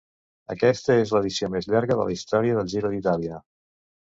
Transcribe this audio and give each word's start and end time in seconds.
Aquesta 0.53 0.95
és 1.01 1.13
l'edició 1.17 1.49
més 1.55 1.69
llarga 1.73 1.99
de 2.01 2.07
la 2.09 2.17
història 2.17 2.59
del 2.61 2.73
Giro 2.75 2.93
d'Itàlia. 2.95 3.43